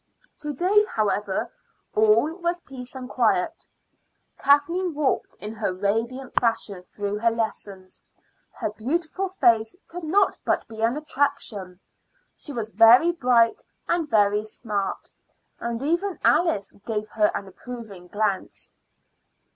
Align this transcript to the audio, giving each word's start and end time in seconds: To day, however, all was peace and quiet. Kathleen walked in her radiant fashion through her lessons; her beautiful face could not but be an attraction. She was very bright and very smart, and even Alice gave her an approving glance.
To 0.39 0.51
day, 0.51 0.83
however, 0.85 1.53
all 1.93 2.35
was 2.37 2.59
peace 2.61 2.95
and 2.95 3.07
quiet. 3.07 3.67
Kathleen 4.39 4.95
walked 4.95 5.35
in 5.35 5.53
her 5.53 5.75
radiant 5.75 6.33
fashion 6.39 6.81
through 6.81 7.19
her 7.19 7.29
lessons; 7.29 8.01
her 8.53 8.71
beautiful 8.71 9.29
face 9.29 9.75
could 9.87 10.03
not 10.03 10.39
but 10.43 10.67
be 10.67 10.81
an 10.81 10.97
attraction. 10.97 11.79
She 12.35 12.51
was 12.51 12.71
very 12.71 13.11
bright 13.11 13.61
and 13.87 14.09
very 14.09 14.43
smart, 14.43 15.11
and 15.59 15.83
even 15.83 16.17
Alice 16.23 16.71
gave 16.87 17.07
her 17.09 17.29
an 17.35 17.47
approving 17.47 18.07
glance. 18.07 18.73